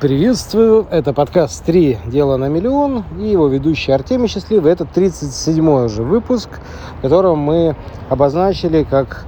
Приветствую, 0.00 0.86
это 0.92 1.12
подкаст 1.12 1.64
«Три 1.64 1.98
дела 2.06 2.36
на 2.36 2.46
миллион» 2.46 3.02
и 3.18 3.30
его 3.30 3.48
ведущий 3.48 3.90
Артемий 3.90 4.28
Счастливый. 4.28 4.70
Это 4.70 4.84
37-й 4.84 5.86
уже 5.86 6.04
выпуск, 6.04 6.50
в 6.98 7.02
котором 7.02 7.40
мы 7.40 7.74
обозначили, 8.08 8.84
как 8.84 9.26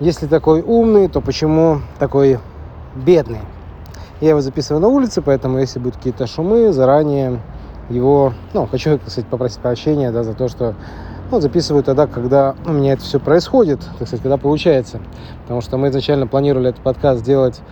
если 0.00 0.26
такой 0.26 0.60
умный, 0.60 1.08
то 1.08 1.22
почему 1.22 1.80
такой 1.98 2.40
бедный. 2.94 3.40
Я 4.20 4.30
его 4.30 4.42
записываю 4.42 4.82
на 4.82 4.88
улице, 4.88 5.22
поэтому 5.22 5.60
если 5.60 5.78
будут 5.78 5.96
какие-то 5.96 6.26
шумы, 6.26 6.70
заранее 6.70 7.40
его, 7.88 8.34
ну, 8.52 8.66
хочу, 8.66 8.98
кстати, 8.98 9.24
попросить 9.24 9.60
прощения, 9.60 10.10
да, 10.10 10.24
за 10.24 10.34
то, 10.34 10.48
что 10.48 10.74
ну, 11.30 11.40
записываю 11.40 11.82
тогда, 11.82 12.06
когда 12.06 12.54
у 12.66 12.72
меня 12.72 12.92
это 12.92 13.02
все 13.02 13.18
происходит, 13.18 13.80
так 13.98 14.08
сказать, 14.08 14.22
когда 14.22 14.36
получается. 14.36 15.00
Потому 15.44 15.62
что 15.62 15.78
мы 15.78 15.88
изначально 15.88 16.26
планировали 16.26 16.68
этот 16.68 16.82
подкаст 16.82 17.20
сделать 17.20 17.62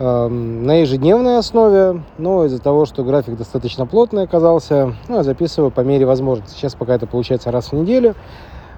на 0.00 0.80
ежедневной 0.80 1.36
основе, 1.36 2.02
но 2.16 2.46
из-за 2.46 2.58
того, 2.58 2.86
что 2.86 3.04
график 3.04 3.36
достаточно 3.36 3.84
плотный 3.84 4.22
оказался, 4.22 4.94
ну, 5.08 5.16
я 5.16 5.22
записываю 5.22 5.70
по 5.70 5.82
мере 5.82 6.06
возможности. 6.06 6.56
Сейчас 6.56 6.74
пока 6.74 6.94
это 6.94 7.06
получается 7.06 7.50
раз 7.50 7.70
в 7.70 7.74
неделю. 7.74 8.14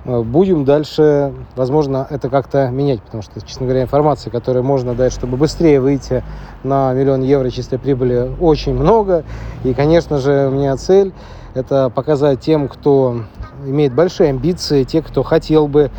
Э, 0.04 0.20
будем 0.22 0.64
дальше, 0.64 1.32
возможно, 1.54 2.04
это 2.10 2.28
как-то 2.28 2.68
менять, 2.70 3.00
потому 3.02 3.22
что, 3.22 3.40
честно 3.40 3.66
говоря, 3.66 3.82
информации, 3.82 4.30
которую 4.30 4.64
можно 4.64 4.94
дать, 4.94 5.12
чтобы 5.12 5.36
быстрее 5.36 5.80
выйти 5.80 6.24
на 6.64 6.92
миллион 6.92 7.22
евро 7.22 7.50
чистой 7.50 7.78
прибыли, 7.78 8.32
очень 8.40 8.74
много. 8.74 9.22
И, 9.62 9.74
конечно 9.74 10.18
же, 10.18 10.48
у 10.48 10.50
меня 10.50 10.76
цель– 10.76 11.12
это 11.54 11.88
показать 11.88 12.40
тем, 12.40 12.66
кто 12.66 13.22
имеет 13.64 13.94
большие 13.94 14.30
амбиции, 14.30 14.82
те, 14.82 15.02
кто 15.02 15.22
хотел 15.22 15.68
бы 15.68 15.92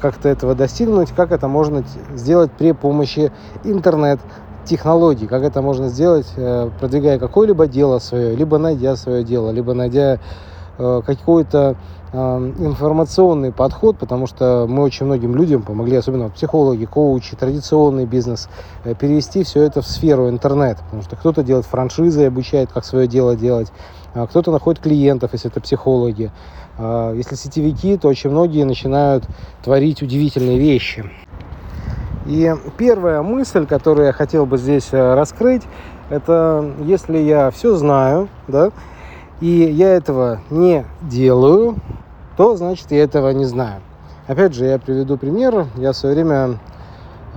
как-то 0.00 0.28
этого 0.28 0.54
достигнуть, 0.54 1.10
как 1.10 1.32
это 1.32 1.48
можно 1.48 1.82
сделать 2.14 2.52
при 2.52 2.72
помощи 2.72 3.32
интернет 3.64 4.20
технологий, 4.68 5.26
как 5.26 5.42
это 5.42 5.62
можно 5.62 5.88
сделать, 5.88 6.26
э, 6.36 6.70
продвигая 6.78 7.18
какое-либо 7.18 7.66
дело 7.66 7.98
свое, 7.98 8.36
либо 8.36 8.58
найдя 8.58 8.96
свое 8.96 9.24
дело, 9.24 9.50
либо 9.50 9.74
найдя 9.74 10.18
э, 10.78 11.02
какой-то 11.04 11.76
э, 12.12 12.16
информационный 12.58 13.50
подход, 13.50 13.98
потому 13.98 14.26
что 14.26 14.66
мы 14.68 14.82
очень 14.82 15.06
многим 15.06 15.34
людям 15.34 15.62
помогли, 15.62 15.96
особенно 15.96 16.28
психологи, 16.28 16.84
коучи, 16.84 17.34
традиционный 17.34 18.04
бизнес, 18.04 18.48
перевести 19.00 19.42
все 19.42 19.62
это 19.62 19.82
в 19.82 19.86
сферу 19.86 20.28
интернет, 20.28 20.78
потому 20.78 21.02
что 21.02 21.16
кто-то 21.16 21.42
делает 21.42 21.66
франшизы, 21.66 22.26
обучает, 22.26 22.70
как 22.72 22.84
свое 22.84 23.08
дело 23.08 23.34
делать, 23.34 23.72
а 24.14 24.26
кто-то 24.26 24.52
находит 24.52 24.82
клиентов, 24.82 25.32
если 25.32 25.50
это 25.50 25.60
психологи, 25.60 26.30
а 26.76 27.12
если 27.14 27.34
сетевики, 27.34 27.96
то 27.96 28.08
очень 28.08 28.30
многие 28.30 28.64
начинают 28.64 29.24
творить 29.64 30.02
удивительные 30.02 30.58
вещи. 30.58 31.04
И 32.28 32.54
первая 32.76 33.22
мысль, 33.22 33.64
которую 33.64 34.08
я 34.08 34.12
хотел 34.12 34.44
бы 34.44 34.58
здесь 34.58 34.88
э, 34.92 35.14
раскрыть, 35.14 35.62
это 36.10 36.74
если 36.84 37.16
я 37.16 37.50
все 37.50 37.74
знаю, 37.74 38.28
да, 38.46 38.70
и 39.40 39.46
я 39.46 39.94
этого 39.94 40.40
не 40.50 40.84
делаю, 41.00 41.76
то 42.36 42.54
значит 42.54 42.90
я 42.90 43.02
этого 43.02 43.30
не 43.30 43.46
знаю. 43.46 43.80
Опять 44.26 44.52
же, 44.52 44.66
я 44.66 44.78
приведу 44.78 45.16
пример. 45.16 45.68
Я 45.76 45.92
в 45.92 45.96
свое 45.96 46.14
время 46.14 46.58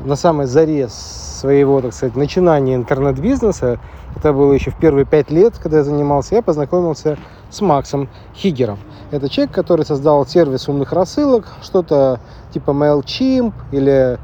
на 0.03 0.17
самой 0.17 0.45
заре 0.45 0.89
своего, 0.89 1.79
так 1.79 1.93
сказать, 1.93 2.17
начинания 2.17 2.75
интернет-бизнеса, 2.75 3.79
это 4.17 4.33
было 4.33 4.51
еще 4.51 4.71
в 4.71 4.75
первые 4.77 5.05
пять 5.05 5.31
лет, 5.31 5.57
когда 5.57 5.77
я 5.77 5.83
занимался, 5.85 6.35
я 6.35 6.41
познакомился 6.41 7.17
с 7.49 7.61
Максом 7.61 8.09
Хигером. 8.35 8.77
Это 9.11 9.29
человек, 9.29 9.55
который 9.55 9.85
создал 9.85 10.25
сервис 10.25 10.67
умных 10.67 10.91
рассылок, 10.91 11.47
что-то 11.61 12.19
типа 12.53 12.71
MailChimp 12.71 13.53
или 13.71 14.19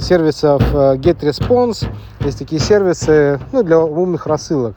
сервисов 0.00 0.62
э, 0.74 0.96
GetResponse. 0.96 1.88
Есть 2.20 2.38
такие 2.38 2.60
сервисы 2.60 3.40
ну, 3.52 3.62
для 3.62 3.78
умных 3.78 4.26
рассылок. 4.26 4.76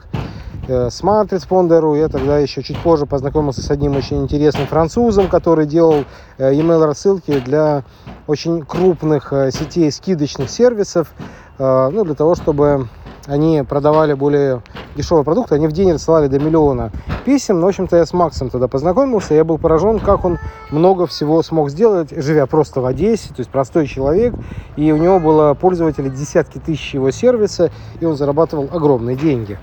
Э, 0.68 0.88
Smart 0.88 1.28
Responder, 1.30 1.98
я 1.98 2.08
тогда 2.08 2.38
еще 2.38 2.62
чуть 2.62 2.78
позже 2.78 3.06
познакомился 3.06 3.62
с 3.62 3.70
одним 3.70 3.96
очень 3.96 4.22
интересным 4.22 4.66
французом, 4.66 5.28
который 5.28 5.66
делал 5.66 6.04
э, 6.38 6.52
email 6.52 6.84
рассылки 6.84 7.38
для 7.40 7.84
очень 8.26 8.62
крупных 8.62 9.32
сетей 9.50 9.90
скидочных 9.90 10.48
сервисов, 10.48 11.12
ну, 11.58 12.04
для 12.04 12.14
того, 12.14 12.36
чтобы 12.36 12.88
они 13.26 13.64
продавали 13.68 14.14
более 14.14 14.62
дешевые 14.96 15.24
продукты, 15.24 15.54
они 15.54 15.66
в 15.66 15.72
день 15.72 15.92
рассылали 15.92 16.28
до 16.28 16.38
миллиона 16.38 16.90
писем. 17.24 17.60
Ну, 17.60 17.66
в 17.66 17.68
общем-то, 17.68 17.96
я 17.96 18.06
с 18.06 18.12
Максом 18.12 18.50
тогда 18.50 18.68
познакомился, 18.68 19.34
я 19.34 19.44
был 19.44 19.58
поражен, 19.58 20.00
как 20.00 20.24
он 20.24 20.38
много 20.70 21.06
всего 21.06 21.42
смог 21.42 21.70
сделать, 21.70 22.10
живя 22.10 22.46
просто 22.46 22.80
в 22.80 22.86
Одессе, 22.86 23.28
то 23.28 23.38
есть 23.38 23.50
простой 23.50 23.86
человек, 23.86 24.34
и 24.76 24.92
у 24.92 24.96
него 24.96 25.20
было 25.20 25.54
пользователей 25.54 26.10
десятки 26.10 26.58
тысяч 26.58 26.94
его 26.94 27.10
сервиса, 27.10 27.70
и 28.00 28.04
он 28.04 28.16
зарабатывал 28.16 28.68
огромные 28.72 29.16
деньги. 29.16 29.58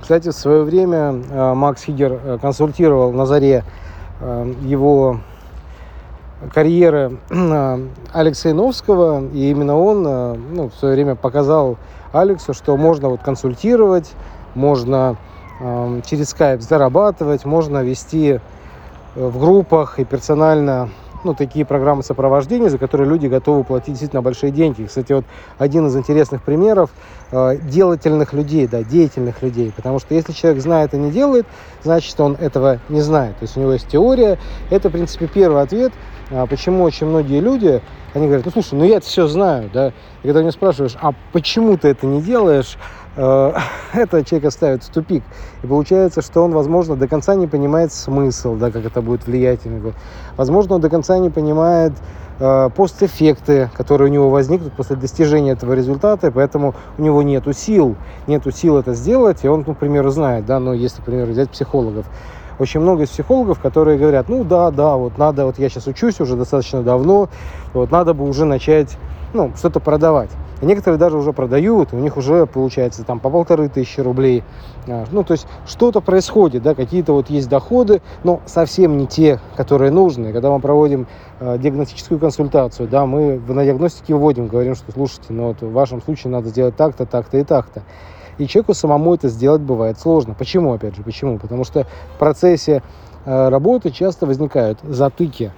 Кстати, 0.00 0.28
в 0.28 0.32
свое 0.32 0.64
время 0.64 1.22
э, 1.30 1.54
Макс 1.54 1.82
Хигер 1.84 2.20
э, 2.22 2.38
консультировал 2.38 3.12
на 3.12 3.24
заре 3.24 3.64
э, 4.20 4.54
его 4.62 5.20
карьеры 6.52 7.18
Алекса 8.12 8.50
Иновского, 8.50 9.26
и 9.32 9.50
именно 9.50 9.78
он 9.78 10.02
ну, 10.02 10.68
в 10.68 10.74
свое 10.74 10.94
время 10.94 11.14
показал 11.14 11.76
Алексу, 12.12 12.54
что 12.54 12.76
можно 12.76 13.08
вот 13.08 13.20
консультировать, 13.22 14.12
можно 14.54 15.16
э, 15.60 16.00
через 16.06 16.30
скайп 16.30 16.60
зарабатывать, 16.62 17.44
можно 17.44 17.82
вести 17.82 18.34
э, 18.34 18.40
в 19.16 19.38
группах 19.38 19.98
и 19.98 20.04
персонально 20.04 20.90
ну, 21.24 21.34
такие 21.34 21.64
программы 21.64 22.02
сопровождения, 22.02 22.68
за 22.68 22.78
которые 22.78 23.08
люди 23.08 23.26
готовы 23.26 23.64
платить 23.64 23.90
действительно 23.90 24.22
большие 24.22 24.52
деньги. 24.52 24.84
Кстати, 24.84 25.12
вот 25.12 25.24
один 25.58 25.86
из 25.86 25.96
интересных 25.96 26.42
примеров 26.42 26.90
э, 27.32 27.56
делательных 27.62 28.32
людей, 28.32 28.66
да, 28.66 28.82
деятельных 28.82 29.42
людей. 29.42 29.72
Потому 29.74 29.98
что 29.98 30.14
если 30.14 30.32
человек 30.32 30.62
знает 30.62 30.94
и 30.94 30.96
не 30.96 31.10
делает, 31.10 31.46
значит, 31.82 32.18
он 32.20 32.34
этого 32.34 32.80
не 32.88 33.00
знает. 33.00 33.36
То 33.38 33.44
есть 33.44 33.56
у 33.56 33.60
него 33.60 33.72
есть 33.72 33.88
теория. 33.88 34.38
Это, 34.70 34.88
в 34.88 34.92
принципе, 34.92 35.26
первый 35.26 35.62
ответ, 35.62 35.92
э, 36.30 36.46
почему 36.48 36.84
очень 36.84 37.06
многие 37.06 37.40
люди 37.40 37.82
они 38.14 38.26
говорят, 38.26 38.46
ну 38.46 38.52
слушай, 38.52 38.74
ну 38.74 38.84
я 38.84 38.98
это 38.98 39.06
все 39.06 39.26
знаю, 39.26 39.68
да. 39.72 39.88
И 40.22 40.26
когда 40.28 40.40
меня 40.40 40.52
спрашиваешь, 40.52 40.96
а 41.00 41.12
почему 41.32 41.76
ты 41.76 41.88
это 41.88 42.06
не 42.06 42.22
делаешь, 42.22 42.78
это 43.92 44.24
человека 44.24 44.50
ставит 44.50 44.82
в 44.82 44.90
тупик. 44.90 45.22
И 45.62 45.66
получается, 45.66 46.20
что 46.20 46.42
он, 46.42 46.52
возможно, 46.52 46.96
до 46.96 47.06
конца 47.06 47.34
не 47.34 47.46
понимает 47.46 47.92
смысл, 47.92 48.56
да, 48.56 48.70
как 48.70 48.84
это 48.84 49.02
будет 49.02 49.26
влиять 49.26 49.64
на 49.64 49.70
него. 49.70 49.92
Возможно, 50.36 50.76
он 50.76 50.80
до 50.80 50.90
конца 50.90 51.18
не 51.18 51.30
понимает 51.30 51.92
э, 52.40 52.70
постэффекты, 52.74 53.70
которые 53.74 54.10
у 54.10 54.12
него 54.12 54.30
возникнут 54.30 54.72
после 54.72 54.96
достижения 54.96 55.52
этого 55.52 55.74
результата, 55.74 56.26
и 56.26 56.30
поэтому 56.30 56.74
у 56.98 57.02
него 57.02 57.22
нету 57.22 57.52
сил, 57.52 57.94
нету 58.26 58.50
сил 58.50 58.78
это 58.78 58.94
сделать, 58.94 59.44
и 59.44 59.48
он, 59.48 59.64
ну, 59.66 59.74
к 59.74 59.78
примеру, 59.78 60.10
знает, 60.10 60.44
да, 60.46 60.58
но 60.58 60.72
если, 60.72 61.00
к 61.00 61.04
примеру, 61.04 61.30
взять 61.30 61.50
психологов, 61.50 62.06
очень 62.58 62.80
много 62.80 63.04
из 63.04 63.10
психологов, 63.10 63.60
которые 63.60 63.98
говорят, 63.98 64.28
ну 64.28 64.44
да, 64.44 64.70
да, 64.70 64.96
вот 64.96 65.18
надо, 65.18 65.46
вот 65.46 65.58
я 65.58 65.68
сейчас 65.68 65.86
учусь 65.86 66.20
уже 66.20 66.36
достаточно 66.36 66.82
давно, 66.82 67.28
вот 67.72 67.90
надо 67.90 68.14
бы 68.14 68.28
уже 68.28 68.44
начать, 68.44 68.96
ну, 69.32 69.52
что-то 69.56 69.80
продавать. 69.80 70.30
И 70.60 70.66
некоторые 70.66 70.98
даже 70.98 71.16
уже 71.18 71.32
продают, 71.32 71.92
у 71.92 71.96
них 71.96 72.16
уже 72.16 72.46
получается 72.46 73.04
там 73.04 73.20
по 73.20 73.30
полторы 73.30 73.68
тысячи 73.68 74.00
рублей. 74.00 74.44
А, 74.86 75.04
ну, 75.10 75.24
то 75.24 75.32
есть 75.32 75.46
что-то 75.66 76.00
происходит, 76.00 76.62
да, 76.62 76.74
какие-то 76.74 77.12
вот 77.12 77.28
есть 77.28 77.48
доходы, 77.48 78.02
но 78.22 78.40
совсем 78.46 78.96
не 78.96 79.06
те, 79.06 79.40
которые 79.56 79.90
нужны. 79.90 80.32
Когда 80.32 80.50
мы 80.50 80.60
проводим 80.60 81.06
э, 81.40 81.58
диагностическую 81.58 82.20
консультацию, 82.20 82.88
да, 82.88 83.04
мы 83.04 83.40
на 83.48 83.64
диагностике 83.64 84.14
вводим, 84.14 84.46
говорим, 84.46 84.74
что 84.74 84.92
слушайте, 84.92 85.26
ну 85.30 85.48
вот 85.48 85.60
в 85.60 85.72
вашем 85.72 86.00
случае 86.00 86.30
надо 86.30 86.48
сделать 86.48 86.76
так-то, 86.76 87.04
так-то 87.04 87.38
и 87.38 87.44
так-то. 87.44 87.82
И 88.38 88.46
человеку 88.46 88.74
самому 88.74 89.14
это 89.14 89.28
сделать 89.28 89.62
бывает 89.62 89.98
сложно. 89.98 90.34
Почему, 90.34 90.72
опять 90.72 90.96
же, 90.96 91.02
почему? 91.02 91.38
Потому 91.38 91.64
что 91.64 91.86
в 92.14 92.18
процессе 92.18 92.82
э, 93.24 93.48
работы 93.48 93.90
часто 93.90 94.26
возникают 94.26 94.78
затыки. 94.82 95.52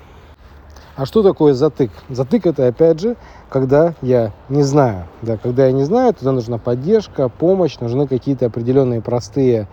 А 0.96 1.04
что 1.04 1.22
такое 1.22 1.52
затык? 1.52 1.90
Затык 2.08 2.46
это, 2.46 2.68
опять 2.68 3.00
же, 3.00 3.16
когда 3.50 3.92
я 4.00 4.32
не 4.48 4.62
знаю. 4.62 5.04
Да, 5.20 5.36
когда 5.36 5.66
я 5.66 5.72
не 5.72 5.84
знаю, 5.84 6.14
тогда 6.14 6.32
нужна 6.32 6.56
поддержка, 6.56 7.28
помощь, 7.28 7.78
нужны 7.80 8.06
какие-то 8.08 8.46
определенные 8.46 9.02
простые 9.02 9.68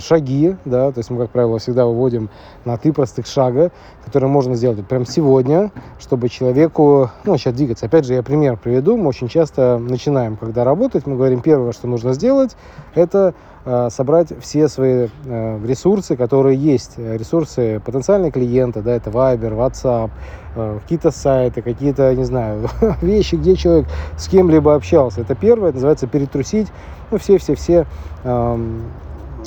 шаги, 0.00 0.56
да, 0.64 0.92
то 0.92 0.98
есть 0.98 1.10
мы, 1.10 1.18
как 1.18 1.30
правило, 1.30 1.58
всегда 1.58 1.86
выводим 1.86 2.28
на 2.64 2.76
три 2.76 2.92
простых 2.92 3.26
шага, 3.26 3.70
которые 4.04 4.28
можно 4.30 4.54
сделать 4.54 4.84
прямо 4.86 5.06
сегодня, 5.06 5.70
чтобы 5.98 6.28
человеку, 6.28 7.10
ну, 7.24 7.36
сейчас 7.38 7.54
двигаться. 7.54 7.86
Опять 7.86 8.04
же, 8.04 8.14
я 8.14 8.22
пример 8.22 8.56
приведу. 8.56 8.96
Мы 8.96 9.08
очень 9.08 9.28
часто 9.28 9.78
начинаем, 9.78 10.36
когда 10.36 10.64
работать, 10.64 11.06
мы 11.06 11.16
говорим, 11.16 11.40
первое, 11.40 11.72
что 11.72 11.86
нужно 11.86 12.12
сделать, 12.12 12.56
это 12.94 13.34
э, 13.64 13.88
собрать 13.90 14.28
все 14.40 14.68
свои 14.68 15.08
э, 15.24 15.60
ресурсы, 15.64 16.16
которые 16.16 16.58
есть. 16.58 16.98
Ресурсы 16.98 17.80
потенциальные 17.84 18.30
клиенты, 18.30 18.82
да, 18.82 18.92
это 18.92 19.10
Viber, 19.10 19.56
WhatsApp, 19.56 20.10
э, 20.56 20.78
какие-то 20.82 21.10
сайты, 21.10 21.62
какие-то, 21.62 22.14
не 22.14 22.24
знаю, 22.24 22.68
вещи, 23.00 23.36
где 23.36 23.56
человек 23.56 23.86
с 24.18 24.28
кем-либо 24.28 24.74
общался. 24.74 25.22
Это 25.22 25.34
первое, 25.34 25.70
это 25.70 25.76
называется 25.76 26.06
перетрусить, 26.06 26.68
ну, 27.10 27.18
все-все-все 27.18 27.86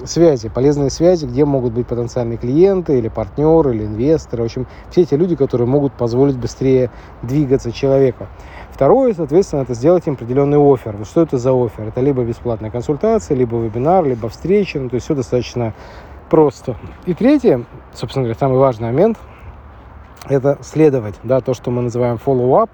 связи, 0.05 0.49
полезные 0.49 0.89
связи, 0.89 1.25
где 1.25 1.45
могут 1.45 1.73
быть 1.73 1.87
потенциальные 1.87 2.37
клиенты 2.37 2.97
или 2.97 3.07
партнеры, 3.07 3.75
или 3.75 3.85
инвесторы. 3.85 4.43
В 4.43 4.45
общем, 4.45 4.67
все 4.91 5.01
эти 5.01 5.15
люди, 5.15 5.35
которые 5.35 5.67
могут 5.67 5.93
позволить 5.93 6.37
быстрее 6.37 6.91
двигаться 7.21 7.71
человеку. 7.71 8.27
Второе, 8.71 9.13
соответственно, 9.13 9.61
это 9.61 9.73
сделать 9.73 10.05
им 10.07 10.13
определенный 10.13 10.57
офер. 10.57 10.97
Что 11.05 11.21
это 11.21 11.37
за 11.37 11.51
офер? 11.51 11.87
Это 11.87 12.01
либо 12.01 12.23
бесплатная 12.23 12.71
консультация, 12.71 13.37
либо 13.37 13.57
вебинар, 13.57 14.05
либо 14.05 14.27
встреча. 14.27 14.79
Ну, 14.79 14.89
то 14.89 14.95
есть 14.95 15.05
все 15.05 15.15
достаточно 15.15 15.73
просто. 16.29 16.75
И 17.05 17.13
третье, 17.13 17.63
собственно 17.93 18.23
говоря, 18.23 18.37
самый 18.37 18.57
важный 18.57 18.87
момент– 18.87 19.17
это 20.27 20.57
следовать, 20.61 21.15
да, 21.23 21.39
то, 21.39 21.53
что 21.53 21.71
мы 21.71 21.83
называем 21.83 22.19
follow-up, 22.23 22.71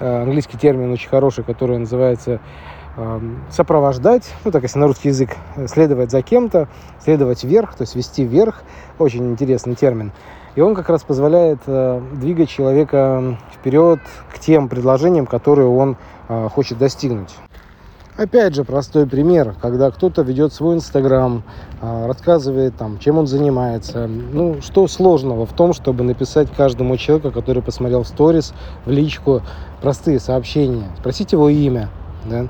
э, 0.00 0.22
английский 0.22 0.58
термин 0.58 0.90
очень 0.92 1.08
хороший, 1.08 1.44
который 1.44 1.78
называется 1.78 2.40
сопровождать, 3.50 4.24
ну 4.44 4.50
так 4.50 4.62
если 4.62 4.78
на 4.78 4.86
русский 4.86 5.08
язык, 5.08 5.30
следовать 5.66 6.10
за 6.10 6.22
кем-то, 6.22 6.68
следовать 7.02 7.44
вверх, 7.44 7.74
то 7.74 7.82
есть 7.82 7.94
вести 7.94 8.24
вверх, 8.24 8.62
очень 8.98 9.30
интересный 9.30 9.74
термин. 9.74 10.12
И 10.56 10.60
он 10.60 10.74
как 10.74 10.88
раз 10.88 11.04
позволяет 11.04 11.60
э, 11.66 12.02
двигать 12.14 12.48
человека 12.48 13.38
вперед 13.54 14.00
к 14.34 14.40
тем 14.40 14.68
предложениям, 14.68 15.26
которые 15.26 15.68
он 15.68 15.96
э, 16.28 16.48
хочет 16.48 16.78
достигнуть. 16.78 17.32
Опять 18.16 18.56
же, 18.56 18.64
простой 18.64 19.06
пример, 19.06 19.54
когда 19.62 19.92
кто-то 19.92 20.22
ведет 20.22 20.52
свой 20.52 20.74
Инстаграм, 20.74 21.44
рассказывает 21.80 22.74
там, 22.74 22.98
чем 22.98 23.16
он 23.16 23.28
занимается. 23.28 24.08
Ну, 24.08 24.60
что 24.60 24.88
сложного 24.88 25.46
в 25.46 25.52
том, 25.52 25.72
чтобы 25.72 26.02
написать 26.02 26.48
каждому 26.50 26.96
человеку, 26.96 27.30
который 27.30 27.62
посмотрел 27.62 28.02
в 28.02 28.08
сторис, 28.08 28.54
в 28.84 28.90
личку, 28.90 29.42
простые 29.80 30.18
сообщения, 30.18 30.88
спросить 30.98 31.30
его 31.30 31.48
имя, 31.48 31.90
да? 32.24 32.48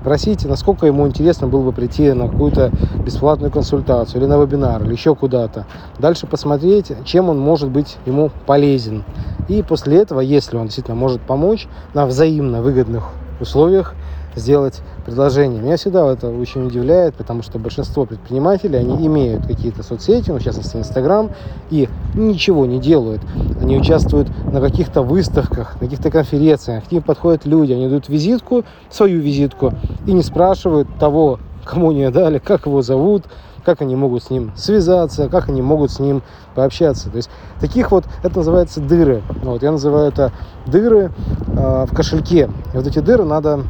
Спросите, 0.00 0.46
насколько 0.48 0.86
ему 0.86 1.06
интересно 1.06 1.48
было 1.48 1.64
бы 1.64 1.72
прийти 1.72 2.12
на 2.12 2.28
какую-то 2.28 2.72
бесплатную 3.04 3.50
консультацию 3.50 4.20
или 4.20 4.28
на 4.28 4.40
вебинар, 4.40 4.82
или 4.82 4.92
еще 4.92 5.14
куда-то. 5.14 5.66
Дальше 5.98 6.26
посмотреть, 6.26 6.92
чем 7.04 7.28
он 7.28 7.38
может 7.38 7.70
быть 7.70 7.96
ему 8.06 8.30
полезен. 8.46 9.04
И 9.48 9.62
после 9.62 9.98
этого, 9.98 10.20
если 10.20 10.56
он 10.56 10.66
действительно 10.66 10.96
может 10.96 11.20
помочь 11.20 11.68
на 11.94 12.06
взаимно 12.06 12.62
выгодных 12.62 13.08
условиях 13.40 13.94
сделать 14.36 14.80
предложение. 15.04 15.60
Меня 15.60 15.76
всегда 15.76 16.10
это 16.12 16.28
очень 16.28 16.66
удивляет, 16.66 17.14
потому 17.14 17.42
что 17.42 17.58
большинство 17.58 18.04
предпринимателей, 18.04 18.78
они 18.78 19.06
имеют 19.06 19.46
какие-то 19.46 19.82
соцсети, 19.82 20.30
ну, 20.30 20.38
в 20.38 20.42
частности, 20.42 20.76
Инстаграм, 20.76 21.30
и 21.70 21.88
ничего 22.14 22.66
не 22.66 22.78
делают. 22.78 23.22
Они 23.60 23.76
участвуют 23.76 24.28
на 24.52 24.60
каких-то 24.60 25.02
выставках, 25.02 25.74
на 25.74 25.80
каких-то 25.80 26.10
конференциях, 26.10 26.84
к 26.84 26.92
ним 26.92 27.02
подходят 27.02 27.46
люди, 27.46 27.72
они 27.72 27.88
дают 27.88 28.08
визитку, 28.08 28.64
свою 28.90 29.20
визитку, 29.20 29.72
и 30.06 30.12
не 30.12 30.22
спрашивают 30.22 30.88
того, 30.98 31.40
кому 31.64 31.92
не 31.92 32.10
дали, 32.10 32.38
как 32.38 32.66
его 32.66 32.82
зовут, 32.82 33.24
как 33.66 33.82
они 33.82 33.96
могут 33.96 34.22
с 34.22 34.30
ним 34.30 34.52
связаться, 34.54 35.28
как 35.28 35.48
они 35.48 35.60
могут 35.60 35.90
с 35.90 35.98
ним 35.98 36.22
пообщаться. 36.54 37.10
То 37.10 37.16
есть 37.16 37.28
таких 37.60 37.90
вот, 37.90 38.04
это 38.22 38.38
называется 38.38 38.80
дыры. 38.80 39.22
Вот, 39.42 39.64
я 39.64 39.72
называю 39.72 40.08
это 40.08 40.30
дыры 40.66 41.10
э, 41.48 41.86
в 41.90 41.94
кошельке. 41.94 42.48
И 42.72 42.76
вот 42.76 42.86
эти 42.86 43.00
дыры 43.00 43.24
надо 43.24 43.62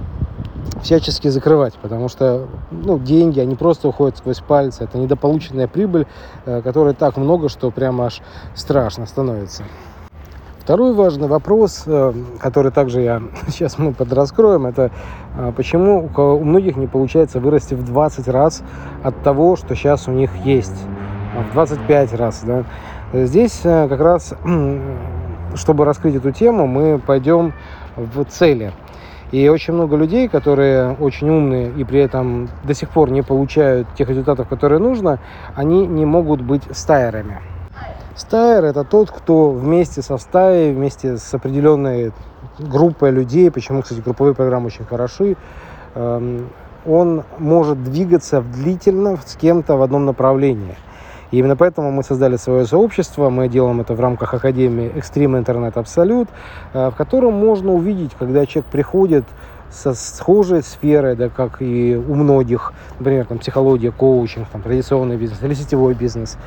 всячески 0.82 1.28
закрывать, 1.28 1.74
потому 1.74 2.08
что 2.08 2.46
ну, 2.70 2.98
деньги, 2.98 3.40
они 3.40 3.54
просто 3.54 3.88
уходят 3.88 4.18
сквозь 4.18 4.40
пальцы. 4.40 4.84
Это 4.84 4.98
недополученная 4.98 5.68
прибыль, 5.68 6.06
э, 6.44 6.62
которой 6.62 6.94
так 6.94 7.16
много, 7.16 7.48
что 7.48 7.70
прямо 7.70 8.06
аж 8.06 8.20
страшно 8.54 9.06
становится. 9.06 9.64
Второй 10.60 10.94
важный 10.94 11.28
вопрос, 11.28 11.84
э, 11.86 12.12
который 12.40 12.72
также 12.72 13.00
я 13.00 13.22
сейчас 13.48 13.78
мы 13.78 13.92
подраскроем, 13.92 14.66
это 14.66 14.90
э, 15.36 15.52
почему 15.56 16.10
у 16.16 16.44
многих 16.44 16.76
не 16.76 16.86
получается 16.86 17.40
вырасти 17.40 17.74
в 17.74 17.84
20 17.84 18.28
раз 18.28 18.62
от 19.02 19.22
того, 19.22 19.56
что 19.56 19.74
сейчас 19.74 20.08
у 20.08 20.12
них 20.12 20.30
есть, 20.44 20.76
а 21.36 21.42
в 21.42 21.52
25 21.52 22.14
раз. 22.14 22.42
Да? 22.44 22.64
Здесь 23.12 23.60
как 23.62 24.00
раз, 24.00 24.34
чтобы 25.54 25.84
раскрыть 25.84 26.16
эту 26.16 26.32
тему, 26.32 26.66
мы 26.66 26.98
пойдем 26.98 27.52
в 27.96 28.24
цели. 28.24 28.72
И 29.32 29.48
очень 29.48 29.74
много 29.74 29.96
людей, 29.96 30.28
которые 30.28 30.92
очень 30.92 31.28
умные 31.28 31.72
и 31.72 31.84
при 31.84 32.00
этом 32.00 32.48
до 32.64 32.74
сих 32.74 32.90
пор 32.90 33.10
не 33.10 33.22
получают 33.22 33.88
тех 33.94 34.08
результатов, 34.08 34.48
которые 34.48 34.78
нужно, 34.78 35.18
они 35.54 35.86
не 35.86 36.04
могут 36.04 36.40
быть 36.40 36.62
стайерами. 36.70 37.40
Стайер– 38.14 38.64
это 38.66 38.84
тот, 38.84 39.10
кто 39.10 39.50
вместе 39.50 40.00
со 40.00 40.16
стаей, 40.16 40.72
вместе 40.72 41.18
с 41.18 41.34
определенной 41.34 42.12
группой 42.58 43.10
людей, 43.10 43.50
почему, 43.50 43.82
кстати, 43.82 44.00
групповые 44.00 44.34
программы 44.34 44.68
очень 44.68 44.86
хороши, 44.86 45.36
эм, 45.94 46.48
он 46.86 47.24
может 47.38 47.82
двигаться 47.82 48.40
длительно 48.40 49.18
с 49.24 49.36
кем-то 49.36 49.76
в 49.76 49.82
одном 49.82 50.06
направлении. 50.06 50.76
И 51.30 51.38
именно 51.38 51.56
поэтому 51.56 51.90
мы 51.90 52.02
создали 52.02 52.36
свое 52.36 52.66
сообщество, 52.66 53.30
мы 53.30 53.48
делаем 53.48 53.80
это 53.80 53.94
в 53.94 54.00
рамках 54.00 54.34
Академии 54.34 54.92
Extreme 54.94 55.44
Internet 55.44 55.74
Absolute, 55.74 56.28
в 56.72 56.94
котором 56.96 57.34
можно 57.34 57.72
увидеть, 57.72 58.12
когда 58.18 58.46
человек 58.46 58.70
приходит 58.70 59.24
со 59.70 59.94
схожей 59.94 60.62
сферой, 60.62 61.16
да, 61.16 61.28
как 61.28 61.60
и 61.60 61.96
у 61.96 62.14
многих, 62.14 62.72
например, 62.98 63.26
там, 63.26 63.38
психология, 63.38 63.90
коучинг, 63.90 64.48
там, 64.48 64.62
традиционный 64.62 65.16
бизнес 65.16 65.42
или 65.42 65.54
сетевой 65.54 65.94
бизнес. 65.94 66.38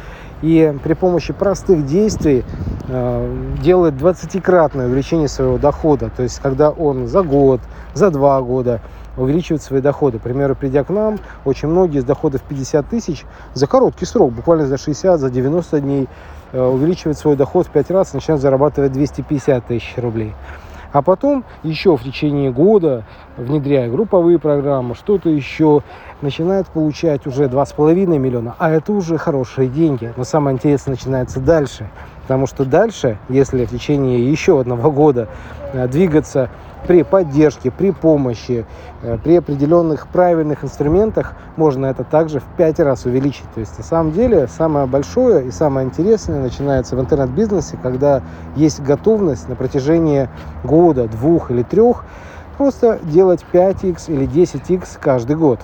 И 0.41 0.73
при 0.83 0.93
помощи 0.93 1.33
простых 1.33 1.85
действий 1.85 2.43
э, 2.87 3.35
делает 3.61 3.95
20-кратное 3.95 4.87
увеличение 4.87 5.27
своего 5.27 5.57
дохода. 5.57 6.09
То 6.15 6.23
есть, 6.23 6.39
когда 6.39 6.69
он 6.69 7.07
за 7.07 7.23
год, 7.23 7.59
за 7.93 8.09
два 8.09 8.41
года 8.41 8.81
увеличивает 9.19 9.61
свои 9.61 9.81
доходы. 9.81 10.17
К 10.19 10.21
примеру, 10.21 10.55
придя 10.55 10.83
к 10.83 10.89
нам, 10.89 11.19
очень 11.45 11.67
многие 11.67 11.99
с 11.99 12.03
доходов 12.03 12.41
50 12.41 12.87
тысяч 12.87 13.25
за 13.53 13.67
короткий 13.67 14.05
срок, 14.05 14.31
буквально 14.31 14.65
за 14.65 14.77
60, 14.77 15.19
за 15.19 15.29
90 15.29 15.79
дней, 15.81 16.07
э, 16.51 16.61
увеличивают 16.61 17.17
свой 17.17 17.35
доход 17.35 17.67
в 17.67 17.71
5 17.71 17.91
раз, 17.91 18.13
начинают 18.13 18.41
зарабатывать 18.41 18.91
250 18.91 19.67
тысяч 19.67 19.93
рублей. 19.97 20.33
А 20.91 21.03
потом 21.03 21.43
еще 21.61 21.95
в 21.95 22.03
течение 22.03 22.51
года, 22.51 23.03
внедряя 23.37 23.91
групповые 23.91 24.39
программы, 24.39 24.95
что-то 24.95 25.29
еще, 25.29 25.83
начинает 26.21 26.67
получать 26.67 27.27
уже 27.27 27.45
2,5 27.45 28.17
миллиона, 28.17 28.55
а 28.57 28.71
это 28.71 28.91
уже 28.91 29.17
хорошие 29.17 29.67
деньги. 29.67 30.11
Но 30.17 30.23
самое 30.23 30.55
интересное 30.55 30.93
начинается 30.93 31.39
дальше. 31.39 31.89
Потому 32.23 32.47
что 32.47 32.65
дальше, 32.65 33.17
если 33.29 33.65
в 33.65 33.69
течение 33.69 34.29
еще 34.29 34.59
одного 34.59 34.91
года 34.91 35.27
э, 35.73 35.87
двигаться 35.87 36.49
при 36.87 37.03
поддержке, 37.03 37.71
при 37.71 37.91
помощи, 37.91 38.65
э, 39.01 39.17
при 39.23 39.37
определенных 39.37 40.07
правильных 40.07 40.63
инструментах 40.63 41.33
можно 41.55 41.85
это 41.87 42.03
также 42.03 42.39
в 42.39 42.45
пять 42.57 42.79
раз 42.79 43.05
увеличить. 43.05 43.51
То 43.53 43.59
есть 43.59 43.77
на 43.77 43.83
самом 43.83 44.11
деле 44.11 44.47
самое 44.47 44.85
большое 44.85 45.47
и 45.47 45.51
самое 45.51 45.87
интересное 45.87 46.41
начинается 46.41 46.95
в 46.95 46.99
интернет-бизнесе, 46.99 47.77
когда 47.81 48.21
есть 48.55 48.81
готовность 48.81 49.47
на 49.49 49.55
протяжении 49.55 50.29
года, 50.63 51.07
двух 51.07 51.51
или 51.51 51.63
трех 51.63 52.03
просто 52.57 52.99
делать 53.03 53.45
5x 53.53 54.11
или 54.11 54.27
10x 54.27 54.99
каждый 54.99 55.35
год 55.35 55.59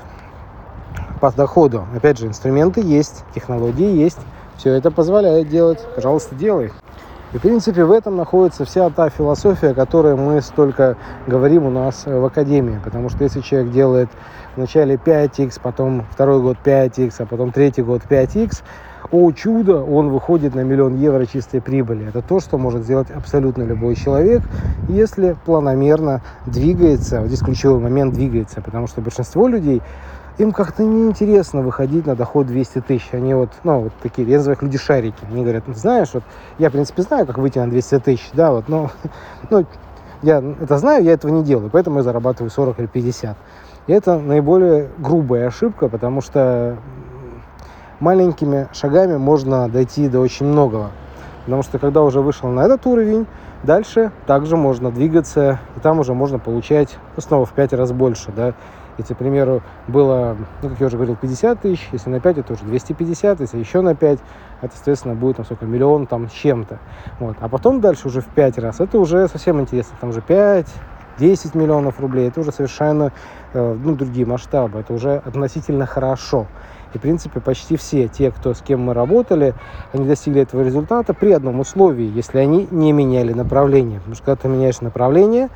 по 1.19 1.31
доходу. 1.31 1.85
Опять 1.95 2.19
же, 2.19 2.27
инструменты 2.27 2.81
есть, 2.81 3.23
технологии 3.33 3.97
есть, 3.97 4.19
все 4.57 4.73
это 4.73 4.91
позволяет 4.91 5.49
делать. 5.49 5.79
Пожалуйста, 5.95 6.35
делай. 6.35 6.71
И, 7.33 7.37
в 7.37 7.41
принципе, 7.41 7.83
в 7.83 7.91
этом 7.91 8.15
находится 8.15 8.65
вся 8.65 8.89
та 8.89 9.09
философия, 9.09 9.69
о 9.69 9.73
которой 9.73 10.15
мы 10.15 10.41
столько 10.41 10.95
говорим 11.27 11.65
у 11.65 11.69
нас 11.69 12.05
в 12.05 12.23
Академии. 12.23 12.79
Потому 12.83 13.09
что 13.09 13.23
если 13.23 13.41
человек 13.41 13.71
делает 13.71 14.09
вначале 14.55 14.95
5х, 14.95 15.59
потом 15.61 16.05
второй 16.11 16.41
год 16.41 16.57
5х, 16.63 17.13
а 17.19 17.25
потом 17.25 17.51
третий 17.51 17.81
год 17.81 18.03
5х, 18.09 18.61
о 19.11 19.31
чудо, 19.31 19.83
он 19.83 20.09
выходит 20.09 20.55
на 20.55 20.61
миллион 20.61 20.97
евро 20.97 21.25
чистой 21.25 21.61
прибыли. 21.61 22.07
Это 22.07 22.21
то, 22.21 22.39
что 22.39 22.57
может 22.57 22.83
сделать 22.83 23.11
абсолютно 23.11 23.63
любой 23.63 23.95
человек, 23.95 24.41
если 24.87 25.35
планомерно 25.45 26.21
двигается, 26.45 27.21
вот 27.21 27.27
здесь 27.27 27.41
ключевой 27.41 27.79
момент 27.79 28.13
двигается, 28.13 28.61
потому 28.61 28.87
что 28.87 29.01
большинство 29.01 29.47
людей 29.47 29.81
им 30.37 30.51
как-то 30.51 30.83
неинтересно 30.83 31.61
выходить 31.61 32.05
на 32.05 32.15
доход 32.15 32.47
200 32.47 32.81
тысяч. 32.81 33.09
Они 33.13 33.33
вот, 33.33 33.49
ну, 33.63 33.81
вот 33.81 33.93
такие, 34.01 34.27
я 34.27 34.37
называю 34.37 34.57
их 34.57 34.63
люди-шарики. 34.63 35.25
Они 35.29 35.43
говорят, 35.43 35.63
ну, 35.67 35.73
знаешь, 35.73 36.09
вот 36.13 36.23
я, 36.57 36.69
в 36.69 36.73
принципе, 36.73 37.03
знаю, 37.03 37.25
как 37.25 37.37
выйти 37.37 37.59
на 37.59 37.67
200 37.67 37.99
тысяч, 37.99 38.29
да, 38.33 38.51
вот, 38.51 38.67
но, 38.67 38.91
ну, 39.49 39.65
я 40.21 40.43
это 40.61 40.77
знаю, 40.77 41.03
я 41.03 41.13
этого 41.13 41.31
не 41.31 41.43
делаю, 41.43 41.69
поэтому 41.69 41.97
я 41.97 42.03
зарабатываю 42.03 42.49
40 42.49 42.79
или 42.79 42.87
50. 42.87 43.37
И 43.87 43.93
это 43.93 44.17
наиболее 44.17 44.89
грубая 44.97 45.47
ошибка, 45.47 45.87
потому 45.87 46.21
что 46.21 46.77
маленькими 47.99 48.67
шагами 48.73 49.17
можно 49.17 49.69
дойти 49.69 50.09
до 50.09 50.19
очень 50.19 50.47
многого. 50.47 50.91
Потому 51.45 51.63
что 51.63 51.79
когда 51.79 52.01
уже 52.03 52.21
вышел 52.21 52.49
на 52.49 52.61
этот 52.61 52.85
уровень, 52.85 53.25
дальше 53.63 54.11
также 54.25 54.57
можно 54.57 54.91
двигаться, 54.91 55.59
и 55.75 55.79
там 55.79 55.99
уже 55.99 56.13
можно 56.13 56.39
получать 56.39 56.97
ну, 57.15 57.21
снова 57.21 57.45
в 57.45 57.53
5 57.53 57.73
раз 57.73 57.91
больше, 57.91 58.31
да, 58.35 58.53
если, 58.97 59.13
к 59.13 59.17
примеру, 59.17 59.61
было, 59.87 60.37
ну, 60.61 60.69
как 60.69 60.79
я 60.79 60.87
уже 60.87 60.95
говорил, 60.95 61.17
50 61.17 61.59
тысяч, 61.59 61.89
если 61.91 62.09
на 62.09 62.19
5, 62.19 62.37
это 62.39 62.53
уже 62.53 62.63
250, 62.63 63.41
если 63.41 63.57
еще 63.57 63.81
на 63.81 63.93
5, 63.93 64.19
это, 64.61 64.73
соответственно, 64.73 65.15
будет, 65.15 65.35
там, 65.35 65.45
сколько, 65.45 65.65
миллион 65.65 66.07
там 66.07 66.29
с 66.29 66.31
чем-то. 66.31 66.79
Вот. 67.19 67.35
А 67.41 67.49
потом 67.49 67.81
дальше 67.81 68.07
уже 68.07 68.21
в 68.21 68.27
5 68.27 68.57
раз, 68.59 68.79
это 68.79 68.97
уже 68.97 69.27
совсем 69.27 69.59
интересно, 69.59 69.97
там 69.99 70.11
уже 70.11 70.21
5, 70.21 70.67
10 71.17 71.55
миллионов 71.55 71.99
рублей, 71.99 72.29
это 72.29 72.39
уже 72.39 72.51
совершенно 72.51 73.11
э, 73.53 73.77
ну, 73.83 73.95
другие 73.95 74.25
масштабы, 74.25 74.79
это 74.79 74.93
уже 74.93 75.21
относительно 75.25 75.85
хорошо. 75.85 76.47
И, 76.95 76.97
в 76.97 77.01
принципе, 77.01 77.41
почти 77.41 77.75
все 77.75 78.07
те, 78.07 78.31
кто, 78.31 78.53
с 78.53 78.61
кем 78.61 78.79
мы 78.81 78.93
работали, 78.93 79.53
они 79.91 80.07
достигли 80.07 80.43
этого 80.43 80.61
результата 80.61 81.13
при 81.13 81.33
одном 81.33 81.59
условии, 81.59 82.09
если 82.15 82.39
они 82.39 82.69
не 82.71 82.93
меняли 82.93 83.33
направление. 83.33 83.99
Потому 83.99 84.15
что 84.15 84.23
когда 84.23 84.41
ты 84.41 84.47
меняешь 84.47 84.79
направление, 84.79 85.49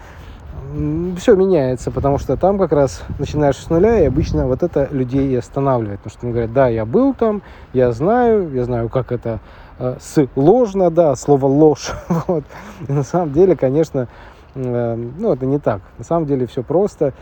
все 1.18 1.36
меняется, 1.36 1.92
потому 1.92 2.18
что 2.20 2.36
там 2.36 2.60
как 2.60 2.74
раз 2.74 3.04
начинаешь 3.18 3.56
с 3.56 3.70
нуля, 3.70 4.02
и 4.02 4.06
обычно 4.06 4.48
вот 4.48 4.64
это 4.64 4.90
людей 4.92 5.30
и 5.30 5.36
останавливает. 5.38 6.00
Потому 6.02 6.12
что 6.12 6.26
они 6.26 6.34
говорят, 6.34 6.54
да, 6.54 6.68
я 6.68 6.86
был 6.86 7.14
там, 7.14 7.42
я 7.72 7.94
знаю, 7.94 8.52
я 8.54 8.66
знаю, 8.66 8.90
как 8.90 9.14
это 9.14 9.40
э, 9.80 9.96
сложно, 10.02 10.92
да, 10.92 11.16
слово 11.16 11.46
ложь. 11.46 11.92
Вот. 12.28 12.44
И 12.86 12.92
на 12.92 13.04
самом 13.04 13.32
деле, 13.32 13.56
конечно, 13.56 14.10
э, 14.56 14.96
ну, 15.18 15.32
это 15.32 15.46
не 15.46 15.58
так. 15.58 15.82
На 15.98 16.04
самом 16.04 16.26
деле 16.26 16.48
все 16.48 16.64
просто. 16.64 17.14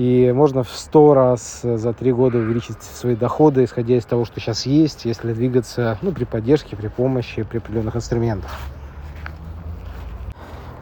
И 0.00 0.32
можно 0.34 0.62
в 0.62 0.70
сто 0.70 1.12
раз 1.12 1.60
за 1.62 1.92
три 1.92 2.10
года 2.10 2.38
увеличить 2.38 2.82
свои 2.82 3.14
доходы, 3.14 3.64
исходя 3.64 3.98
из 3.98 4.06
того, 4.06 4.24
что 4.24 4.40
сейчас 4.40 4.64
есть, 4.64 5.04
если 5.04 5.34
двигаться 5.34 5.98
ну, 6.00 6.10
при 6.10 6.24
поддержке, 6.24 6.74
при 6.74 6.88
помощи, 6.88 7.42
при 7.42 7.58
определенных 7.58 7.96
инструментах. 7.96 8.50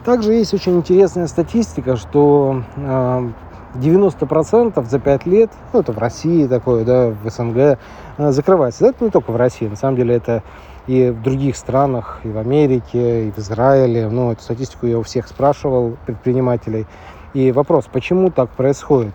Также 0.05 0.31
есть 0.31 0.53
очень 0.53 0.77
интересная 0.77 1.27
статистика, 1.27 1.97
что 1.97 2.63
90% 2.77 4.73
а, 4.73 4.83
за 4.83 4.99
5 4.99 5.25
лет, 5.25 5.51
ну 5.73 5.81
это 5.81 5.91
в 5.91 5.97
России 5.97 6.47
такое, 6.47 6.85
да, 6.85 7.09
в 7.09 7.29
СНГ, 7.29 7.77
а, 8.17 8.31
закрывается. 8.31 8.87
Это 8.87 9.03
не 9.03 9.11
только 9.11 9.31
в 9.31 9.35
России, 9.35 9.67
на 9.67 9.75
самом 9.75 9.97
деле 9.97 10.15
это 10.15 10.43
и 10.87 11.09
в 11.09 11.21
других 11.21 11.57
странах, 11.57 12.21
и 12.23 12.29
в 12.29 12.37
Америке, 12.37 13.27
и 13.27 13.31
в 13.31 13.37
Израиле. 13.39 14.07
Ну, 14.07 14.31
эту 14.31 14.43
статистику 14.43 14.87
я 14.87 14.97
у 14.97 15.03
всех 15.03 15.27
спрашивал, 15.27 15.97
предпринимателей. 16.05 16.87
И 17.33 17.51
вопрос, 17.51 17.85
почему 17.91 18.31
так 18.31 18.49
происходит? 18.49 19.13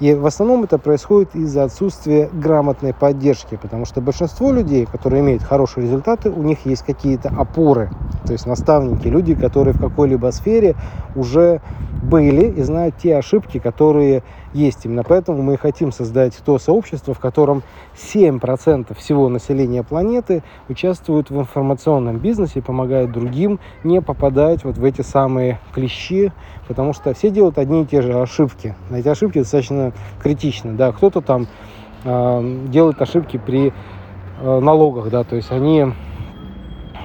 И 0.00 0.14
в 0.14 0.26
основном 0.26 0.62
это 0.62 0.78
происходит 0.78 1.34
из-за 1.34 1.64
отсутствия 1.64 2.28
грамотной 2.32 2.94
поддержки, 2.94 3.58
потому 3.60 3.84
что 3.84 4.00
большинство 4.00 4.52
людей, 4.52 4.86
которые 4.86 5.22
имеют 5.22 5.42
хорошие 5.42 5.84
результаты, 5.84 6.30
у 6.30 6.42
них 6.42 6.66
есть 6.66 6.84
какие-то 6.84 7.30
опоры, 7.30 7.90
то 8.24 8.32
есть 8.32 8.46
наставники, 8.46 9.08
люди, 9.08 9.34
которые 9.34 9.74
в 9.74 9.80
какой-либо 9.80 10.30
сфере 10.30 10.76
уже 11.16 11.60
были 12.02 12.46
и 12.50 12.62
знают 12.62 12.96
те 12.96 13.16
ошибки, 13.16 13.58
которые 13.58 14.22
есть. 14.52 14.84
Именно 14.84 15.02
поэтому 15.02 15.42
мы 15.42 15.56
хотим 15.56 15.92
создать 15.92 16.36
то 16.44 16.58
сообщество, 16.58 17.12
в 17.12 17.18
котором 17.18 17.62
7% 17.96 18.94
всего 18.94 19.28
населения 19.28 19.82
планеты 19.82 20.42
участвуют 20.68 21.30
в 21.30 21.38
информационном 21.38 22.18
бизнесе 22.18 22.60
и 22.60 22.62
помогают 22.62 23.12
другим 23.12 23.58
не 23.84 24.00
попадать 24.00 24.64
вот 24.64 24.78
в 24.78 24.84
эти 24.84 25.02
самые 25.02 25.58
клещи, 25.74 26.32
потому 26.66 26.92
что 26.92 27.12
все 27.14 27.30
делают 27.30 27.58
одни 27.58 27.82
и 27.82 27.86
те 27.86 28.00
же 28.00 28.14
ошибки. 28.14 28.74
Эти 28.90 29.08
ошибки 29.08 29.38
достаточно 29.38 29.87
критичны. 30.22 30.72
Да, 30.72 30.92
кто-то 30.92 31.20
там 31.20 31.46
э, 32.04 32.66
делает 32.68 33.00
ошибки 33.00 33.38
при 33.38 33.72
э, 34.40 34.60
налогах, 34.60 35.10
да, 35.10 35.24
то 35.24 35.36
есть 35.36 35.50
они 35.50 35.86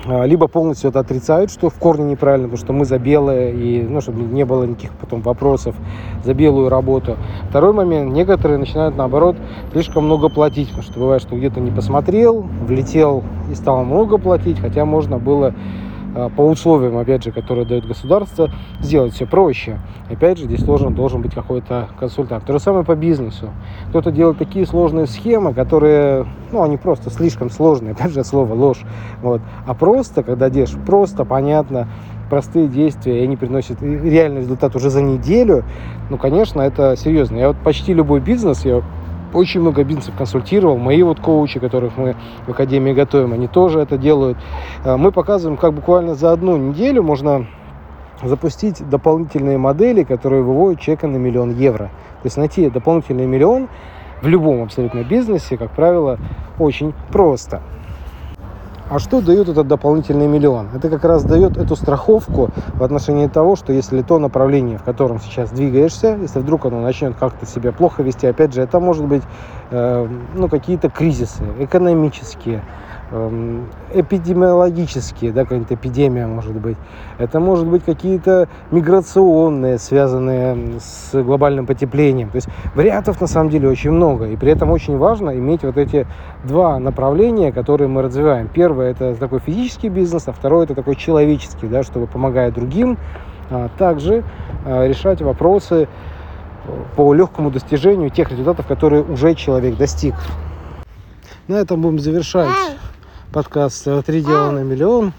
а, 0.06 0.26
либо 0.26 0.48
полностью 0.48 0.90
это 0.90 1.00
отрицают, 1.00 1.50
что 1.50 1.70
в 1.70 1.76
корне 1.76 2.12
неправильно, 2.12 2.50
потому 2.50 2.64
что 2.64 2.74
мы 2.74 2.86
за 2.86 3.00
белое, 3.00 3.52
и, 3.52 3.82
ну, 3.84 4.02
чтобы 4.02 4.22
не 4.22 4.44
было 4.44 4.66
никаких 4.66 4.92
потом 4.94 5.22
вопросов 5.22 5.76
за 6.24 6.34
белую 6.34 6.70
работу. 6.70 7.16
Второй 7.50 7.72
момент, 7.72 8.12
некоторые 8.12 8.58
начинают, 8.58 8.98
наоборот, 8.98 9.38
слишком 9.72 10.06
много 10.06 10.28
платить, 10.28 10.70
потому 10.70 10.84
что 10.84 11.00
бывает, 11.00 11.22
что 11.22 11.38
где-то 11.38 11.62
не 11.62 11.72
посмотрел, 11.72 12.46
влетел 12.68 13.24
и 13.50 13.56
стал 13.56 13.86
много 13.86 14.18
платить, 14.18 14.60
хотя 14.60 14.84
можно 14.84 15.20
было 15.20 15.54
по 16.36 16.42
условиям, 16.42 16.98
опять 16.98 17.24
же, 17.24 17.32
которые 17.32 17.66
дает 17.66 17.88
государство, 17.88 18.50
сделать 18.80 19.14
все 19.14 19.26
проще. 19.26 19.80
Опять 20.10 20.38
же, 20.38 20.46
здесь 20.46 20.64
должен, 20.64 20.94
должен 20.94 21.22
быть 21.22 21.34
какой-то 21.34 21.90
консультант. 22.00 22.46
То 22.46 22.54
же 22.54 22.60
самое 22.60 22.86
по 22.86 22.96
бизнесу. 22.96 23.50
Кто-то 23.90 24.12
делает 24.12 24.38
такие 24.38 24.66
сложные 24.66 25.08
схемы, 25.08 25.54
которые, 25.54 26.26
ну, 26.52 26.64
они 26.64 26.78
просто 26.78 27.10
слишком 27.10 27.50
сложные, 27.50 27.94
опять 27.94 28.12
же, 28.12 28.24
слово 28.24 28.54
ложь. 28.54 28.82
Вот. 29.22 29.42
А 29.66 29.74
просто, 29.74 30.24
когда 30.24 30.50
делаешь 30.50 30.76
просто, 30.86 31.26
понятно, 31.26 31.88
простые 32.30 32.68
действия, 32.68 33.22
и 33.22 33.24
они 33.24 33.38
приносят 33.38 33.82
реальный 33.82 34.42
результат 34.42 34.76
уже 34.76 34.90
за 34.90 35.02
неделю, 35.02 35.64
ну, 36.10 36.18
конечно, 36.18 36.62
это 36.62 36.96
серьезно. 36.96 37.38
Я 37.38 37.48
вот 37.50 37.58
почти 37.58 37.94
любой 37.94 38.20
бизнес, 38.20 38.66
я 38.66 38.82
очень 39.34 39.62
много 39.62 39.84
бизнесов 39.84 40.16
консультировал. 40.18 40.78
Мои 40.78 41.04
вот 41.04 41.20
коучи, 41.20 41.60
которых 41.60 41.98
мы 41.98 42.16
в 42.46 42.52
Академии 42.52 42.94
готовим, 42.94 43.34
они 43.34 43.48
тоже 43.48 43.80
это 43.80 43.98
делают. 43.98 44.38
Э, 44.84 44.96
мы 44.98 45.12
показываем, 45.12 45.58
как 45.58 45.74
буквально 45.74 46.16
за 46.16 46.32
одну 46.32 46.58
неделю 46.58 47.04
можно 47.04 47.48
запустить 48.22 48.88
дополнительные 48.88 49.58
модели, 49.58 50.04
которые 50.04 50.44
выводят 50.44 50.80
человека 50.80 51.08
на 51.08 51.18
миллион 51.18 51.52
евро. 51.52 51.86
То 52.22 52.28
есть 52.28 52.38
найти 52.38 52.70
дополнительный 52.70 53.26
миллион 53.26 53.68
в 54.22 54.28
любом 54.28 54.64
абсолютно 54.64 55.04
бизнесе, 55.04 55.58
как 55.58 55.72
правило, 55.72 56.18
очень 56.58 56.94
просто. 57.12 57.62
А 58.94 59.00
что 59.00 59.22
дает 59.22 59.50
этот 59.50 59.68
дополнительный 59.68 60.28
миллион? 60.28 60.70
Это 60.72 60.88
как 60.88 61.04
раз 61.04 61.24
дает 61.24 61.58
эту 61.58 61.76
страховку 61.76 62.52
в 62.76 62.84
отношении 62.84 63.26
того, 63.26 63.56
что 63.56 63.74
если 63.74 64.04
то 64.04 64.20
направление, 64.20 64.78
в 64.78 64.84
котором 64.84 65.20
сейчас 65.20 65.50
двигаешься, 65.50 66.16
если 66.22 66.38
вдруг 66.38 66.68
оно 66.68 66.80
начнет 66.80 67.16
как-то 67.16 67.48
себя 67.48 67.72
плохо 67.72 68.04
вести, 68.04 68.28
опять 68.28 68.54
же, 68.54 68.62
это 68.62 68.80
может 68.80 69.04
быть 69.06 69.24
э, 69.72 70.08
ну, 70.36 70.48
какие-то 70.48 70.92
кризисы 70.92 71.44
экономические, 71.58 72.64
эпидемиологические, 73.94 75.32
да, 75.32 75.44
какая-нибудь 75.44 75.72
эпидемия 75.72 76.26
может 76.26 76.54
быть. 76.54 76.78
Это 77.20 77.40
может 77.40 77.68
быть 77.68 77.84
какие-то 77.84 78.48
миграционные, 78.72 79.78
связанные 79.78 80.80
с 80.80 81.22
глобальным 81.22 81.68
потеплением. 81.68 82.30
То 82.30 82.38
есть 82.38 82.48
вариантов 82.74 83.22
на 83.22 83.28
самом 83.28 83.52
деле 83.52 83.70
очень 83.70 83.92
много. 83.92 84.26
И 84.26 84.36
при 84.36 84.52
этом 84.52 84.72
очень 84.72 84.98
важно 84.98 85.38
иметь 85.38 85.64
вот 85.64 85.78
эти 85.78 86.08
два 86.44 86.80
направления, 86.80 87.52
которые 87.52 87.88
мы 87.88 88.02
развиваем. 88.02 88.48
Первое 88.48 88.92
это 88.92 89.16
такой 89.16 89.40
физический 89.40 89.90
бизнес, 89.90 90.28
а 90.28 90.32
второе 90.32 90.66
это 90.66 90.74
такой 90.74 90.96
человеческий, 90.96 91.68
да, 91.68 91.84
чтобы 91.84 92.08
помогая 92.08 92.52
другим, 92.52 92.98
а 93.52 93.70
также 93.78 94.24
а, 94.66 94.88
решать 94.88 95.22
вопросы 95.22 95.88
по 96.96 97.14
легкому 97.14 97.52
достижению 97.52 98.10
тех 98.10 98.32
результатов, 98.32 98.66
которые 98.66 99.04
уже 99.04 99.36
человек 99.36 99.78
достиг. 99.78 100.16
На 101.48 101.56
этом 101.56 101.82
будем 101.82 102.00
завершать 102.00 102.48
подкаст 103.34 103.88
«Три 104.06 104.22
дела 104.22 104.52
на 104.52 104.60
миллион». 104.60 105.12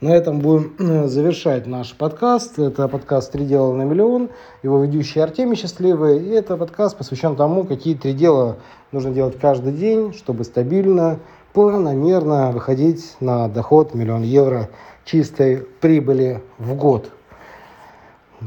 На 0.00 0.10
этом 0.10 0.38
будем 0.38 0.72
э, 0.78 1.08
завершать 1.08 1.66
наш 1.66 1.94
подкаст. 1.94 2.60
Это 2.60 2.86
подкаст 2.86 3.32
«Три 3.32 3.44
дела 3.44 3.72
на 3.72 3.82
миллион». 3.82 4.30
Его 4.62 4.84
ведущий 4.84 5.18
Артемий 5.18 5.56
Счастливый. 5.56 6.22
И 6.22 6.28
это 6.28 6.56
подкаст 6.56 6.96
посвящен 6.96 7.34
тому, 7.34 7.64
какие 7.64 7.96
три 7.96 8.12
дела 8.12 8.58
нужно 8.92 9.10
делать 9.10 9.36
каждый 9.40 9.72
день, 9.72 10.14
чтобы 10.14 10.44
стабильно, 10.44 11.18
планомерно 11.52 12.52
выходить 12.52 13.16
на 13.18 13.48
доход 13.48 13.94
миллион 13.94 14.22
евро 14.22 14.70
чистой 15.04 15.66
прибыли 15.80 16.40
в 16.58 16.76
год. 16.76 17.10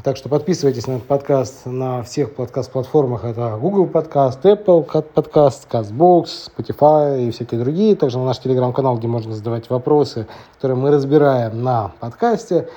Так 0.03 0.17
что 0.17 0.29
подписывайтесь 0.29 0.85
на 0.85 0.93
этот 0.93 1.07
подкаст 1.07 1.65
на 1.65 2.03
всех 2.03 2.35
подкаст-платформах. 2.35 3.23
Это 3.23 3.57
Google 3.59 3.87
подкаст, 3.87 4.43
Apple 4.45 4.83
подкаст, 5.01 5.67
CastBox, 5.71 6.51
Spotify 6.55 7.25
и 7.25 7.31
всякие 7.31 7.59
другие. 7.59 7.95
Также 7.95 8.17
на 8.19 8.25
наш 8.25 8.39
телеграм-канал, 8.39 8.97
где 8.97 9.07
можно 9.07 9.33
задавать 9.33 9.69
вопросы, 9.69 10.27
которые 10.55 10.77
мы 10.77 10.91
разбираем 10.91 11.63
на 11.63 11.93
подкасте. 11.99 12.67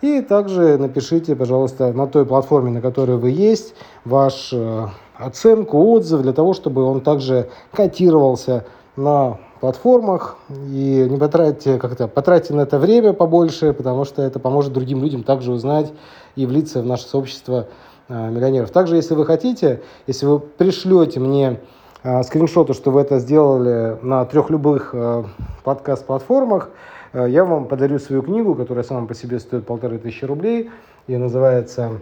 И 0.00 0.20
также 0.22 0.78
напишите, 0.78 1.36
пожалуйста, 1.36 1.92
на 1.92 2.06
той 2.06 2.24
платформе, 2.24 2.70
на 2.70 2.80
которой 2.80 3.16
вы 3.16 3.30
есть, 3.30 3.74
ваш 4.04 4.50
э, 4.52 4.86
оценку, 5.16 5.78
отзыв, 5.92 6.22
для 6.22 6.32
того, 6.32 6.54
чтобы 6.54 6.84
он 6.84 7.00
также 7.00 7.50
котировался 7.72 8.64
на 8.96 9.38
платформах 9.60 10.38
и 10.50 11.06
не 11.08 11.16
потратьте 11.18 11.78
как-то 11.78 12.08
потратьте 12.08 12.52
на 12.52 12.62
это 12.62 12.78
время 12.80 13.12
побольше, 13.12 13.72
потому 13.72 14.04
что 14.04 14.20
это 14.22 14.40
поможет 14.40 14.72
другим 14.72 15.02
людям 15.02 15.22
также 15.22 15.52
узнать 15.52 15.92
и 16.36 16.46
влиться 16.46 16.82
в 16.82 16.86
наше 16.86 17.06
сообщество 17.06 17.68
а, 18.08 18.28
миллионеров. 18.30 18.70
Также, 18.70 18.96
если 18.96 19.14
вы 19.14 19.24
хотите, 19.24 19.82
если 20.06 20.26
вы 20.26 20.40
пришлете 20.40 21.20
мне 21.20 21.60
а, 22.02 22.22
скриншоты, 22.22 22.74
что 22.74 22.90
вы 22.90 23.00
это 23.00 23.18
сделали 23.18 23.98
на 24.02 24.24
трех 24.24 24.50
любых 24.50 24.90
а, 24.92 25.24
подкаст-платформах, 25.64 26.70
я 27.14 27.44
вам 27.44 27.66
подарю 27.66 27.98
свою 27.98 28.22
книгу, 28.22 28.54
которая 28.54 28.84
сама 28.84 29.06
по 29.06 29.14
себе 29.14 29.38
стоит 29.38 29.66
полторы 29.66 29.98
тысячи 29.98 30.24
рублей. 30.24 30.70
Ее 31.06 31.18
называется 31.18 31.98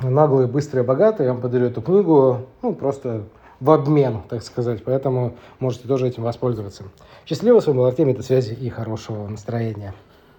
«Наглые, 0.00 0.46
быстрые, 0.46 0.84
богатые». 0.84 1.26
Я 1.26 1.32
вам 1.32 1.42
подарю 1.42 1.66
эту 1.66 1.82
книгу, 1.82 2.46
ну, 2.62 2.72
просто 2.72 3.24
в 3.58 3.70
обмен, 3.70 4.22
так 4.28 4.44
сказать. 4.44 4.84
Поэтому 4.84 5.34
можете 5.58 5.88
тоже 5.88 6.06
этим 6.06 6.22
воспользоваться. 6.22 6.84
Счастливо, 7.26 7.58
с 7.58 7.66
вами 7.66 7.78
был 7.78 7.86
Артемий, 7.86 8.14
до 8.14 8.22
связи 8.22 8.54
и 8.54 8.68
хорошего 8.68 9.26
настроения. 9.26 9.92